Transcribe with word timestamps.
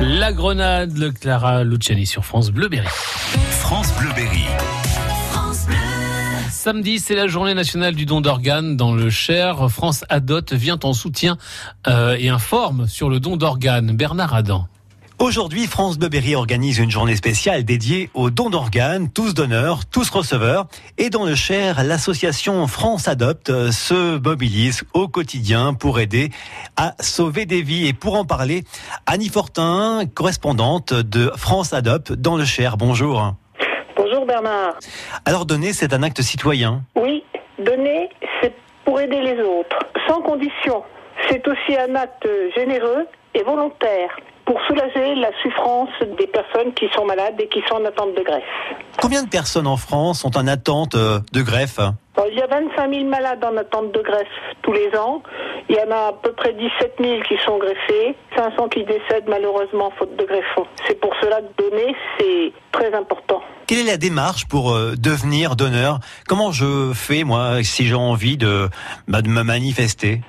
La 0.00 0.32
Grenade, 0.32 0.96
le 0.96 1.10
Clara 1.10 1.62
Luciani 1.62 2.06
sur 2.06 2.24
France 2.24 2.50
Bleu 2.50 2.68
Berry. 2.68 2.86
France 2.86 3.92
Bleu 3.98 4.08
Berry. 4.16 4.46
Samedi, 6.50 6.98
c'est 6.98 7.14
la 7.14 7.26
journée 7.26 7.52
nationale 7.52 7.94
du 7.94 8.06
don 8.06 8.22
d'organes 8.22 8.78
dans 8.78 8.94
le 8.94 9.10
Cher. 9.10 9.70
France 9.70 10.06
Adot 10.08 10.40
vient 10.52 10.78
en 10.84 10.94
soutien 10.94 11.36
euh, 11.86 12.16
et 12.18 12.30
informe 12.30 12.86
sur 12.88 13.10
le 13.10 13.20
don 13.20 13.36
d'organes. 13.36 13.94
Bernard 13.94 14.34
Adam. 14.34 14.68
Aujourd'hui, 15.20 15.66
France 15.66 15.98
Bleu 15.98 16.08
organise 16.34 16.78
une 16.78 16.90
journée 16.90 17.14
spéciale 17.14 17.62
dédiée 17.62 18.08
aux 18.14 18.30
dons 18.30 18.48
d'organes, 18.48 19.10
tous 19.12 19.34
donneurs, 19.34 19.84
tous 19.84 20.08
receveurs. 20.08 20.66
Et 20.96 21.10
dans 21.10 21.26
le 21.26 21.34
Cher, 21.34 21.84
l'association 21.84 22.66
France 22.66 23.06
Adopte 23.06 23.70
se 23.70 24.18
mobilise 24.18 24.82
au 24.94 25.08
quotidien 25.08 25.74
pour 25.74 26.00
aider 26.00 26.30
à 26.78 26.94
sauver 27.00 27.44
des 27.44 27.60
vies. 27.60 27.86
Et 27.86 27.92
pour 27.92 28.14
en 28.14 28.24
parler, 28.24 28.64
Annie 29.04 29.28
Fortin, 29.28 30.04
correspondante 30.14 30.94
de 30.94 31.30
France 31.36 31.74
Adopte 31.74 32.12
dans 32.12 32.38
le 32.38 32.46
Cher. 32.46 32.78
Bonjour. 32.78 33.34
Bonjour 33.96 34.24
Bernard. 34.24 34.78
Alors 35.26 35.44
donner, 35.44 35.74
c'est 35.74 35.92
un 35.92 36.02
acte 36.02 36.22
citoyen 36.22 36.82
Oui, 36.96 37.24
donner, 37.58 38.08
c'est 38.40 38.54
pour 38.86 38.98
aider 38.98 39.20
les 39.20 39.38
autres, 39.42 39.80
sans 40.08 40.22
condition. 40.22 40.82
C'est 41.28 41.46
aussi 41.46 41.76
un 41.76 41.94
acte 41.94 42.26
généreux 42.56 43.06
et 43.34 43.42
volontaire 43.42 44.16
pour 44.50 44.60
soulager 44.66 45.14
la 45.14 45.30
souffrance 45.44 45.90
des 46.18 46.26
personnes 46.26 46.74
qui 46.74 46.88
sont 46.92 47.04
malades 47.04 47.40
et 47.40 47.46
qui 47.46 47.62
sont 47.68 47.76
en 47.76 47.84
attente 47.84 48.16
de 48.16 48.22
greffe. 48.22 48.42
Combien 49.00 49.22
de 49.22 49.28
personnes 49.28 49.68
en 49.68 49.76
France 49.76 50.22
sont 50.22 50.36
en 50.36 50.48
attente 50.48 50.96
euh, 50.96 51.20
de 51.32 51.40
greffe? 51.40 51.78
Il 52.28 52.36
y 52.36 52.42
a 52.42 52.48
25 52.48 52.92
000 52.92 53.04
malades 53.08 53.44
en 53.44 53.56
attente 53.56 53.92
de 53.92 54.02
greffe 54.02 54.26
tous 54.62 54.72
les 54.72 54.90
ans. 54.98 55.22
Il 55.68 55.76
y 55.76 55.78
en 55.78 55.90
a 55.92 56.08
à 56.08 56.12
peu 56.20 56.32
près 56.32 56.52
17 56.52 56.94
000 57.00 57.22
qui 57.28 57.36
sont 57.44 57.58
greffés, 57.58 58.16
500 58.36 58.68
qui 58.70 58.84
décèdent 58.84 59.28
malheureusement 59.28 59.92
faute 59.96 60.16
de 60.16 60.24
greffons. 60.24 60.66
C'est 60.86 61.00
pour 61.00 61.12
cela 61.22 61.40
que 61.40 61.62
donner, 61.62 61.94
c'est 62.18 62.52
très 62.72 62.92
important. 62.92 63.40
Quelle 63.68 63.78
est 63.78 63.90
la 63.90 63.96
démarche 63.98 64.46
pour 64.48 64.72
euh, 64.72 64.94
devenir 64.98 65.54
donneur? 65.54 66.00
Comment 66.26 66.50
je 66.50 66.92
fais, 66.92 67.22
moi, 67.22 67.62
si 67.62 67.86
j'ai 67.86 67.94
envie 67.94 68.36
de, 68.36 68.68
bah, 69.06 69.22
de 69.22 69.28
me 69.28 69.44
manifester? 69.44 70.22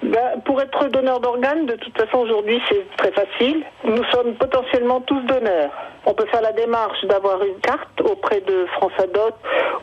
Pour 0.52 0.62
être 0.62 0.90
donneur 0.90 1.22
d'organes, 1.22 1.66
de 1.66 1.76
toute 1.76 1.98
façon, 1.98 2.18
aujourd'hui, 2.18 2.62
c'est 2.68 2.86
très 2.98 3.14
facile. 3.14 3.64
Nous 3.86 4.04
sommes 4.12 4.34
potentiellement 4.36 5.00
tous 5.00 5.22
donneurs. 5.22 5.72
On 6.06 6.14
peut 6.14 6.26
faire 6.26 6.42
la 6.42 6.52
démarche 6.52 7.06
d'avoir 7.06 7.42
une 7.42 7.58
carte 7.62 8.02
auprès 8.02 8.42
de 8.42 8.66
France 8.74 8.92
Adot 8.98 9.34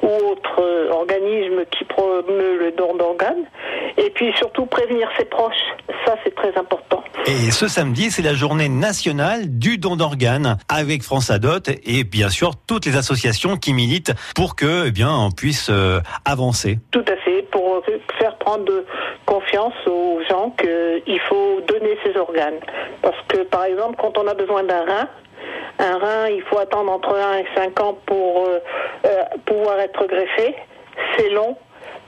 ou 0.02 0.08
autre 0.30 0.60
euh, 0.60 0.90
organisme 0.90 1.64
qui 1.70 1.84
promeut 1.84 2.58
le 2.58 2.72
don 2.76 2.94
d'organes. 2.96 3.46
Et 3.96 4.10
puis 4.10 4.30
surtout 4.36 4.66
prévenir 4.66 5.08
ses 5.18 5.24
proches. 5.24 5.54
Ça, 6.04 6.16
c'est 6.22 6.34
très 6.34 6.54
important. 6.58 7.02
Et 7.26 7.50
ce 7.50 7.66
samedi, 7.66 8.10
c'est 8.10 8.22
la 8.22 8.34
journée 8.34 8.68
nationale 8.68 9.58
du 9.58 9.78
don 9.78 9.96
d'organes 9.96 10.58
avec 10.68 11.02
France 11.02 11.30
Adot 11.30 11.62
et 11.84 12.04
bien 12.04 12.28
sûr 12.28 12.52
toutes 12.66 12.84
les 12.84 12.96
associations 12.96 13.56
qui 13.56 13.72
militent 13.72 14.12
pour 14.34 14.54
que, 14.54 14.88
eh 14.88 14.90
bien, 14.90 15.10
on 15.10 15.30
puisse 15.30 15.68
euh, 15.70 16.00
avancer. 16.26 16.78
Tout 16.90 17.04
à 17.08 17.16
fait, 17.16 17.37
prendre 18.48 18.84
confiance 19.26 19.74
aux 19.86 20.20
gens 20.28 20.50
qu'il 20.58 21.20
faut 21.28 21.60
donner 21.66 21.98
ses 22.02 22.16
organes. 22.18 22.60
Parce 23.02 23.20
que, 23.28 23.42
par 23.44 23.64
exemple, 23.64 23.96
quand 23.98 24.16
on 24.16 24.26
a 24.26 24.34
besoin 24.34 24.62
d'un 24.62 24.84
rein, 24.86 25.08
un 25.78 25.98
rein, 25.98 26.28
il 26.28 26.42
faut 26.42 26.58
attendre 26.58 26.90
entre 26.90 27.14
1 27.14 27.38
et 27.38 27.46
5 27.54 27.80
ans 27.80 27.98
pour 28.06 28.46
euh, 28.46 28.58
euh, 29.04 29.24
pouvoir 29.44 29.78
être 29.80 30.06
greffé. 30.06 30.54
C'est 31.16 31.28
long, 31.30 31.56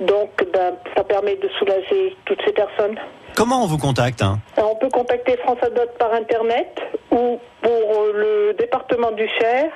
donc 0.01 0.31
ben, 0.53 0.73
ça 0.97 1.05
permet 1.05 1.37
de 1.37 1.49
soulager 1.59 2.17
toutes 2.25 2.41
ces 2.45 2.53
personnes. 2.53 2.99
Comment 3.37 3.63
on 3.63 3.67
vous 3.67 3.79
contacte 3.79 4.23
hein? 4.23 4.39
On 4.57 4.75
peut 4.77 4.89
contacter 4.89 5.37
France 5.39 5.59
Adot 5.63 5.91
par 5.99 6.13
Internet 6.15 6.81
ou 7.11 7.39
pour 7.63 7.71
euh, 7.71 8.13
le 8.15 8.50
département 8.91 9.13
du 9.13 9.29
Cher, 9.39 9.71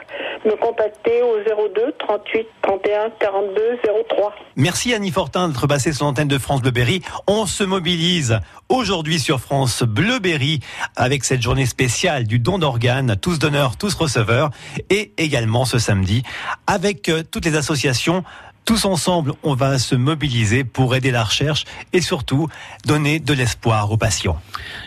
me 0.44 0.56
contacter 0.56 1.22
au 1.22 1.38
02 1.74 1.94
38 1.98 2.46
31 2.62 3.10
42 3.20 3.78
03. 4.08 4.34
Merci 4.56 4.94
Annie 4.94 5.10
Fortin 5.10 5.48
d'être 5.48 5.66
passée 5.66 5.92
sur 5.92 6.06
l'antenne 6.06 6.28
de 6.28 6.38
France 6.38 6.62
Bleuberry. 6.62 7.02
On 7.26 7.46
se 7.46 7.64
mobilise 7.64 8.38
aujourd'hui 8.68 9.18
sur 9.18 9.40
France 9.40 9.82
Bleuberry 9.82 10.60
avec 10.96 11.24
cette 11.24 11.42
journée 11.42 11.66
spéciale 11.66 12.24
du 12.24 12.38
don 12.38 12.58
d'organes, 12.58 13.16
tous 13.20 13.38
donneurs, 13.38 13.76
tous 13.76 13.94
receveurs, 13.94 14.50
et 14.90 15.12
également 15.18 15.64
ce 15.64 15.78
samedi 15.78 16.22
avec 16.66 17.08
euh, 17.08 17.22
toutes 17.28 17.44
les 17.44 17.56
associations 17.56 18.24
tous 18.64 18.84
ensemble, 18.84 19.32
on 19.42 19.54
va 19.54 19.78
se 19.78 19.94
mobiliser 19.94 20.64
pour 20.64 20.94
aider 20.94 21.10
la 21.10 21.24
recherche 21.24 21.64
et 21.92 22.00
surtout 22.00 22.48
donner 22.86 23.20
de 23.20 23.32
l'espoir 23.32 23.90
aux 23.92 23.96
patients. 23.96 24.40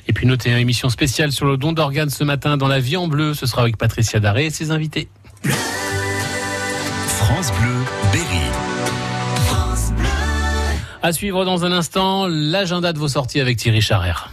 Et 0.08 0.14
puis 0.14 0.26
notez 0.26 0.50
une 0.50 0.58
émission 0.58 0.90
spéciale 0.90 1.32
sur 1.32 1.46
le 1.46 1.58
don 1.58 1.74
d'organes 1.74 2.10
ce 2.10 2.24
matin 2.24 2.58
dans 2.58 2.68
la 2.68 2.80
vie 2.80 2.98
en 2.98 3.08
bleu. 3.08 3.34
Ce 3.34 3.46
sera 3.46 3.62
avec 3.62 3.78
Patricia 3.78 4.20
Daré 4.20 4.46
et 4.46 4.50
ses 4.50 4.72
invités. 4.72 5.10
France 7.08 7.52
Bleu, 7.60 7.76
Berry. 8.12 8.42
À 11.04 11.14
suivre 11.14 11.46
dans 11.46 11.64
un 11.64 11.72
instant 11.72 12.28
l'agenda 12.28 12.92
de 12.92 13.00
vos 13.00 13.08
sorties 13.08 13.40
avec 13.40 13.58
Thierry 13.58 13.82
Charrère. 13.82 14.32